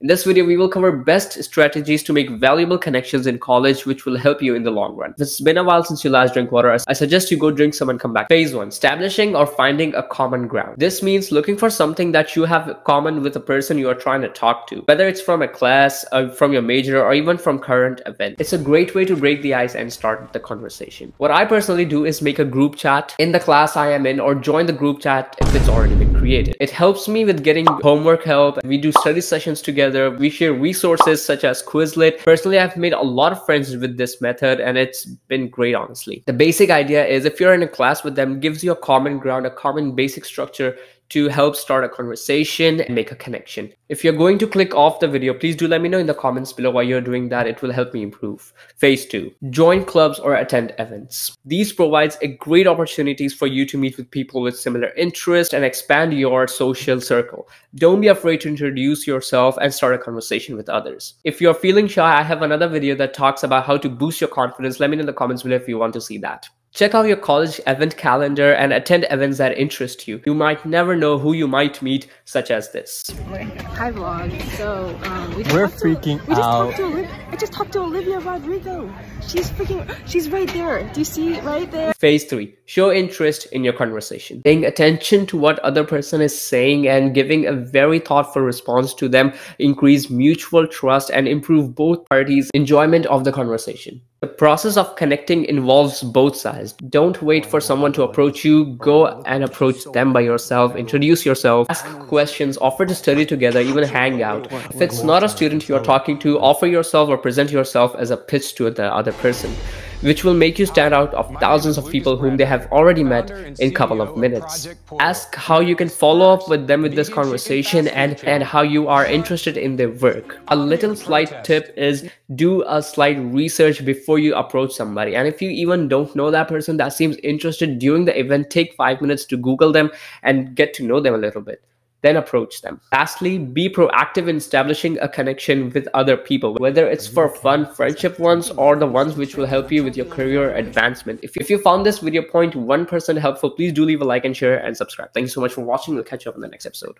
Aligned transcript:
In 0.00 0.06
this 0.06 0.22
video, 0.22 0.44
we 0.44 0.56
will 0.56 0.68
cover 0.68 0.92
best 0.92 1.42
strategies 1.42 2.04
to 2.04 2.12
make 2.12 2.30
valuable 2.30 2.78
connections 2.78 3.26
in 3.26 3.40
college, 3.40 3.84
which 3.84 4.06
will 4.06 4.16
help 4.16 4.40
you 4.40 4.54
in 4.54 4.62
the 4.62 4.70
long 4.70 4.94
run. 4.94 5.10
If 5.16 5.22
it's 5.22 5.40
been 5.40 5.58
a 5.58 5.64
while 5.64 5.82
since 5.82 6.04
you 6.04 6.10
last 6.10 6.34
drank 6.34 6.52
water, 6.52 6.78
I 6.86 6.92
suggest 6.92 7.32
you 7.32 7.36
go 7.36 7.50
drink 7.50 7.74
some 7.74 7.90
and 7.90 7.98
come 7.98 8.12
back. 8.12 8.28
Phase 8.28 8.54
one, 8.54 8.68
establishing 8.68 9.34
or 9.34 9.44
finding 9.44 9.92
a 9.96 10.04
common 10.04 10.46
ground. 10.46 10.78
This 10.78 11.02
means 11.02 11.32
looking 11.32 11.56
for 11.56 11.68
something 11.68 12.12
that 12.12 12.36
you 12.36 12.44
have 12.44 12.78
common 12.84 13.24
with 13.24 13.34
a 13.34 13.40
person 13.40 13.76
you 13.76 13.88
are 13.88 13.94
trying 13.96 14.20
to 14.20 14.28
talk 14.28 14.68
to, 14.68 14.82
whether 14.82 15.08
it's 15.08 15.20
from 15.20 15.42
a 15.42 15.48
class, 15.48 16.04
uh, 16.12 16.28
from 16.28 16.52
your 16.52 16.62
major, 16.62 17.02
or 17.02 17.12
even 17.12 17.36
from 17.36 17.58
current 17.58 18.00
event. 18.06 18.36
It's 18.38 18.52
a 18.52 18.58
great 18.58 18.94
way 18.94 19.04
to 19.04 19.16
break 19.16 19.42
the 19.42 19.54
ice 19.54 19.74
and 19.74 19.92
start 19.92 20.32
the 20.32 20.38
conversation. 20.38 21.12
What 21.16 21.32
I 21.32 21.44
personally 21.44 21.84
do 21.84 22.04
is 22.04 22.22
make 22.22 22.38
a 22.38 22.44
group 22.44 22.76
chat 22.76 23.16
in 23.18 23.32
the 23.32 23.40
class 23.40 23.76
I 23.76 23.90
am 23.90 24.06
in 24.06 24.20
or 24.20 24.36
join 24.36 24.66
the 24.66 24.72
group 24.72 25.00
chat 25.00 25.34
if 25.40 25.52
it's 25.56 25.68
already 25.68 25.96
been 25.96 26.14
created. 26.28 26.56
It 26.60 26.70
helps 26.70 27.08
me 27.08 27.24
with 27.24 27.42
getting 27.42 27.66
homework 27.82 28.22
help. 28.22 28.62
We 28.62 28.76
do 28.76 28.92
study 28.92 29.22
sessions 29.22 29.62
together. 29.62 30.10
We 30.10 30.28
share 30.28 30.52
resources 30.52 31.24
such 31.24 31.42
as 31.42 31.62
Quizlet. 31.62 32.18
Personally, 32.18 32.58
I've 32.58 32.76
made 32.76 32.92
a 32.92 33.00
lot 33.00 33.32
of 33.32 33.42
friends 33.46 33.74
with 33.74 33.96
this 33.96 34.20
method 34.20 34.60
and 34.60 34.76
it's 34.76 35.06
been 35.06 35.48
great, 35.48 35.74
honestly. 35.74 36.22
The 36.26 36.34
basic 36.34 36.68
idea 36.68 37.06
is 37.06 37.24
if 37.24 37.40
you're 37.40 37.54
in 37.54 37.62
a 37.62 37.68
class 37.68 38.04
with 38.04 38.14
them, 38.14 38.40
gives 38.40 38.62
you 38.62 38.72
a 38.72 38.76
common 38.76 39.18
ground, 39.18 39.46
a 39.46 39.50
common 39.50 39.94
basic 39.94 40.26
structure 40.26 40.76
to 41.10 41.28
help 41.28 41.56
start 41.56 41.84
a 41.84 41.88
conversation 41.88 42.80
and 42.80 42.94
make 42.94 43.12
a 43.12 43.16
connection. 43.16 43.72
If 43.88 44.04
you're 44.04 44.12
going 44.12 44.38
to 44.38 44.46
click 44.46 44.74
off 44.74 45.00
the 45.00 45.08
video, 45.08 45.32
please 45.32 45.56
do 45.56 45.66
let 45.66 45.80
me 45.80 45.88
know 45.88 45.98
in 45.98 46.06
the 46.06 46.14
comments 46.14 46.52
below 46.52 46.70
why 46.70 46.82
you're 46.82 47.00
doing 47.00 47.28
that. 47.30 47.46
It 47.46 47.62
will 47.62 47.72
help 47.72 47.94
me 47.94 48.02
improve. 48.02 48.52
Phase 48.76 49.06
two, 49.06 49.32
join 49.50 49.84
clubs 49.84 50.18
or 50.18 50.34
attend 50.34 50.74
events. 50.78 51.36
These 51.44 51.72
provides 51.72 52.18
a 52.20 52.36
great 52.36 52.66
opportunities 52.66 53.32
for 53.32 53.46
you 53.46 53.64
to 53.66 53.78
meet 53.78 53.96
with 53.96 54.10
people 54.10 54.42
with 54.42 54.58
similar 54.58 54.90
interests 54.94 55.54
and 55.54 55.64
expand 55.64 56.12
your 56.12 56.46
social 56.46 57.00
circle. 57.00 57.48
Don't 57.76 58.00
be 58.00 58.08
afraid 58.08 58.42
to 58.42 58.48
introduce 58.48 59.06
yourself 59.06 59.56
and 59.60 59.72
start 59.72 59.94
a 59.94 59.98
conversation 59.98 60.56
with 60.56 60.68
others. 60.68 61.14
If 61.24 61.40
you're 61.40 61.54
feeling 61.54 61.86
shy, 61.88 62.18
I 62.18 62.22
have 62.22 62.42
another 62.42 62.68
video 62.68 62.94
that 62.96 63.14
talks 63.14 63.42
about 63.42 63.64
how 63.64 63.78
to 63.78 63.88
boost 63.88 64.20
your 64.20 64.28
confidence. 64.28 64.80
Let 64.80 64.90
me 64.90 64.96
know 64.96 65.00
in 65.00 65.06
the 65.06 65.12
comments 65.12 65.42
below 65.42 65.56
if 65.56 65.68
you 65.68 65.78
want 65.78 65.94
to 65.94 66.00
see 66.00 66.18
that. 66.18 66.48
Check 66.74 66.94
out 66.94 67.06
your 67.06 67.16
college 67.16 67.60
event 67.66 67.96
calendar 67.96 68.52
and 68.52 68.74
attend 68.74 69.06
events 69.10 69.38
that 69.38 69.56
interest 69.56 70.06
you. 70.06 70.20
You 70.26 70.34
might 70.34 70.66
never 70.66 70.94
know 70.94 71.18
who 71.18 71.32
you 71.32 71.48
might 71.48 71.80
meet, 71.80 72.08
such 72.26 72.50
as 72.50 72.72
this. 72.72 73.04
Hi 73.08 73.90
vlog. 73.90 74.40
So 74.56 74.94
um, 75.04 75.30
we 75.30 75.44
we're 75.44 75.68
freaking 75.68 76.22
to, 76.24 76.28
we 76.28 76.34
out. 76.34 76.70
Just 76.70 76.80
Olivia, 76.80 77.26
I 77.30 77.36
just 77.36 77.52
talked 77.54 77.72
to 77.72 77.80
Olivia 77.80 78.20
Rodrigo. 78.20 78.94
She's 79.26 79.50
freaking. 79.50 79.96
She's 80.06 80.28
right 80.28 80.48
there. 80.52 80.88
Do 80.92 81.00
you 81.00 81.04
see 81.06 81.34
it 81.34 81.42
right 81.42 81.70
there? 81.72 81.94
Phase 81.94 82.24
three: 82.24 82.54
show 82.66 82.92
interest 82.92 83.46
in 83.46 83.64
your 83.64 83.72
conversation. 83.72 84.42
Paying 84.42 84.66
attention 84.66 85.24
to 85.26 85.38
what 85.38 85.58
other 85.60 85.84
person 85.84 86.20
is 86.20 86.38
saying 86.38 86.86
and 86.86 87.14
giving 87.14 87.46
a 87.46 87.52
very 87.54 87.98
thoughtful 87.98 88.42
response 88.42 88.92
to 88.94 89.08
them 89.08 89.32
increase 89.58 90.10
mutual 90.10 90.66
trust 90.66 91.10
and 91.10 91.26
improve 91.26 91.74
both 91.74 92.06
parties' 92.10 92.50
enjoyment 92.52 93.06
of 93.06 93.24
the 93.24 93.32
conversation. 93.32 94.02
The 94.20 94.26
process 94.26 94.76
of 94.76 94.96
connecting 94.96 95.44
involves 95.44 96.02
both 96.02 96.34
sides. 96.34 96.72
Don't 96.72 97.22
wait 97.22 97.46
for 97.46 97.60
someone 97.60 97.92
to 97.92 98.02
approach 98.02 98.44
you. 98.44 98.74
Go 98.74 99.06
and 99.26 99.44
approach 99.44 99.84
them 99.92 100.12
by 100.12 100.22
yourself. 100.22 100.74
Introduce 100.74 101.24
yourself. 101.24 101.70
Ask 101.70 101.86
questions. 102.08 102.58
Offer 102.58 102.86
to 102.86 102.96
study 102.96 103.24
together. 103.24 103.60
Even 103.60 103.84
hang 103.84 104.24
out. 104.24 104.50
If 104.74 104.80
it's 104.80 105.04
not 105.04 105.22
a 105.22 105.28
student 105.28 105.68
you 105.68 105.76
are 105.76 105.84
talking 105.84 106.18
to, 106.18 106.40
offer 106.40 106.66
yourself 106.66 107.08
or 107.08 107.16
present 107.16 107.52
yourself 107.52 107.94
as 107.94 108.10
a 108.10 108.16
pitch 108.16 108.56
to 108.56 108.68
the 108.70 108.92
other 108.92 109.12
person 109.12 109.54
which 110.00 110.24
will 110.24 110.34
make 110.34 110.58
you 110.58 110.66
stand 110.66 110.94
out 110.94 111.12
of 111.14 111.34
thousands 111.40 111.76
of 111.78 111.88
people 111.90 112.16
whom 112.16 112.36
they 112.36 112.44
have 112.44 112.70
already 112.70 113.02
met 113.02 113.30
in 113.30 113.70
a 113.70 113.72
couple 113.72 114.00
of 114.00 114.16
minutes. 114.16 114.68
Ask 115.00 115.34
how 115.34 115.60
you 115.60 115.74
can 115.74 115.88
follow 115.88 116.32
up 116.32 116.48
with 116.48 116.66
them 116.66 116.82
with 116.82 116.94
this 116.94 117.08
conversation 117.08 117.88
and, 117.88 118.22
and 118.24 118.42
how 118.42 118.62
you 118.62 118.88
are 118.88 119.04
interested 119.04 119.56
in 119.56 119.76
their 119.76 119.90
work. 119.90 120.38
A 120.48 120.56
little 120.56 120.94
slight 120.94 121.44
tip 121.44 121.72
is 121.76 122.08
do 122.34 122.62
a 122.66 122.82
slight 122.82 123.18
research 123.18 123.84
before 123.84 124.18
you 124.18 124.34
approach 124.34 124.72
somebody. 124.72 125.16
And 125.16 125.26
if 125.26 125.42
you 125.42 125.50
even 125.50 125.88
don't 125.88 126.14
know 126.14 126.30
that 126.30 126.48
person 126.48 126.76
that 126.76 126.92
seems 126.92 127.16
interested 127.16 127.78
during 127.78 128.04
the 128.04 128.18
event, 128.18 128.50
take 128.50 128.74
five 128.74 129.00
minutes 129.00 129.24
to 129.26 129.36
Google 129.36 129.72
them 129.72 129.90
and 130.22 130.54
get 130.54 130.74
to 130.74 130.84
know 130.84 131.00
them 131.00 131.14
a 131.14 131.18
little 131.18 131.42
bit 131.42 131.62
then 132.02 132.16
approach 132.16 132.62
them. 132.62 132.80
Lastly, 132.92 133.38
be 133.38 133.68
proactive 133.68 134.28
in 134.28 134.36
establishing 134.36 134.98
a 135.00 135.08
connection 135.08 135.70
with 135.70 135.88
other 135.94 136.16
people, 136.16 136.54
whether 136.54 136.88
it's 136.88 137.06
for 137.06 137.28
fun 137.28 137.66
friendship 137.74 138.18
ones 138.18 138.50
or 138.50 138.76
the 138.76 138.86
ones 138.86 139.16
which 139.16 139.36
will 139.36 139.46
help 139.46 139.72
you 139.72 139.84
with 139.84 139.96
your 139.96 140.06
career 140.06 140.54
advancement. 140.54 141.20
If, 141.22 141.36
if 141.36 141.50
you 141.50 141.58
found 141.58 141.84
this 141.84 141.98
video 141.98 142.22
point 142.22 142.54
1 142.54 142.86
helpful, 143.18 143.50
please 143.50 143.72
do 143.72 143.84
leave 143.84 144.00
a 144.00 144.04
like 144.04 144.24
and 144.24 144.36
share 144.36 144.58
and 144.58 144.76
subscribe. 144.76 145.12
Thank 145.12 145.24
you 145.24 145.30
so 145.30 145.40
much 145.40 145.52
for 145.52 145.62
watching. 145.62 145.94
We'll 145.94 146.04
catch 146.04 146.24
you 146.24 146.30
up 146.30 146.36
in 146.36 146.40
the 146.40 146.48
next 146.48 146.66
episode. 146.66 146.96